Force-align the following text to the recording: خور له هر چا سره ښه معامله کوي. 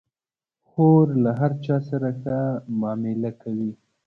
خور 0.69 1.05
له 1.23 1.31
هر 1.39 1.51
چا 1.65 1.77
سره 1.89 2.09
ښه 2.21 2.39
معامله 2.79 3.31
کوي. 3.41 3.71